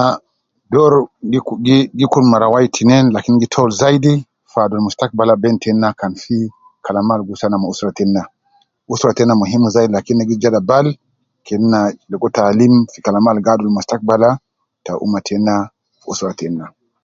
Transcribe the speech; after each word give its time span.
Ah 0.00 0.16
,doru 0.72 1.02
gi 1.30 1.38
kun 1.46 1.56
gi 1.98 2.04
kun 2.12 2.24
mara 2.32 2.52
wai 2.52 2.66
tinein 2.74 3.06
lakin 3.14 3.36
gi 3.40 3.52
tolu 3.54 3.72
zaidi 3.82 4.12
fi 4.50 4.58
adul 4.62 4.84
mustakbala 4.86 5.34
bein 5.42 5.56
tena 5.64 5.88
kan 6.00 6.12
fi 6.22 6.36
kalama 6.86 7.12
al 7.16 7.22
husana 7.28 7.56
ma 7.62 7.66
usra 7.72 7.90
tena, 7.98 8.22
usra 8.92 9.10
tena 9.18 9.32
muhim 9.40 9.62
zaidi 9.74 9.92
lakin 9.96 10.16
ne 10.18 10.24
gi 10.28 10.36
jada 10.42 10.60
bal 10.70 10.86
kena 11.46 11.78
ligo 12.10 12.28
taalim 12.36 12.74
fi 12.92 12.98
kalama 13.06 13.28
al 13.30 13.40
gi 13.44 13.50
adul 13.52 13.70
mustakbala 13.76 14.30
ta 14.84 14.92
ummah 15.04 15.24
tena 15.28 15.54
fi 15.98 16.04
usra 16.12 16.32
tena. 16.40 16.64